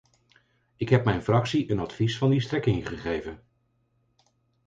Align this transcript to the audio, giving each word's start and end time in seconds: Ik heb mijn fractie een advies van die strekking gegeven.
Ik 0.75 0.89
heb 0.89 1.05
mijn 1.05 1.23
fractie 1.23 1.71
een 1.71 1.79
advies 1.79 2.17
van 2.17 2.29
die 2.29 2.41
strekking 2.41 2.87
gegeven. 2.87 3.43